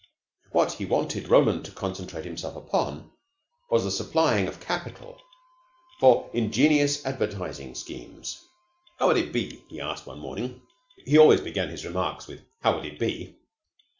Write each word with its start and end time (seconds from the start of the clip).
What 0.51 0.71
he 0.71 0.85
wanted 0.85 1.29
Roland 1.29 1.63
to 1.65 1.71
concentrate 1.71 2.25
himself 2.25 2.55
upon 2.55 3.11
was 3.69 3.83
the 3.83 3.91
supplying 3.91 4.47
of 4.47 4.59
capital 4.59 5.21
for 5.99 6.27
ingenious 6.33 7.05
advertising 7.05 7.75
schemes. 7.75 8.43
"How 8.97 9.09
would 9.09 9.17
it 9.17 9.31
be," 9.31 9.61
he 9.69 9.79
asked 9.79 10.07
one 10.07 10.17
morning 10.17 10.63
he 11.05 11.19
always 11.19 11.41
began 11.41 11.69
his 11.69 11.85
remarks 11.85 12.25
with, 12.25 12.41
"How 12.61 12.75
would 12.77 12.85
it 12.87 12.97
be?" 12.97 13.35